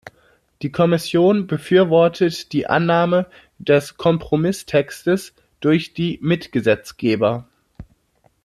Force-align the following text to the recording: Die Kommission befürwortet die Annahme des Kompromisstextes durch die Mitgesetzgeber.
Die 0.63 0.71
Kommission 0.71 1.45
befürwortet 1.45 2.53
die 2.53 2.65
Annahme 2.65 3.27
des 3.59 3.97
Kompromisstextes 3.97 5.35
durch 5.59 5.93
die 5.93 6.17
Mitgesetzgeber. 6.23 7.47